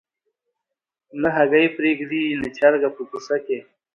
نه 1.21 1.29
هګۍ 1.37 1.65
پرېږدي 1.77 2.23
نه 2.41 2.47
چرګه 2.57 2.89
په 2.95 3.01
کوڅه 3.09 3.37
کي 3.45 3.59